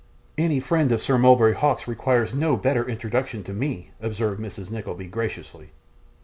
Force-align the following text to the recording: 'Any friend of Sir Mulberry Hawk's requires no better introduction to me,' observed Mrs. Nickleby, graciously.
'Any 0.35 0.59
friend 0.59 0.91
of 0.91 0.99
Sir 0.99 1.19
Mulberry 1.19 1.53
Hawk's 1.53 1.87
requires 1.87 2.33
no 2.33 2.57
better 2.57 2.89
introduction 2.89 3.43
to 3.43 3.53
me,' 3.53 3.91
observed 4.01 4.41
Mrs. 4.41 4.71
Nickleby, 4.71 5.05
graciously. 5.05 5.73